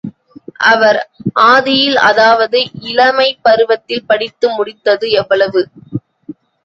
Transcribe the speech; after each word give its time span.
அவர் 0.69 0.97
ஆதியில் 1.45 1.99
அதாவது 2.03 2.59
இளமைப் 2.87 3.43
பருவத்தில் 3.43 4.05
படித்து 4.05 4.49
முடித்தது 4.49 5.09
எவ்வளவு? 5.19 5.63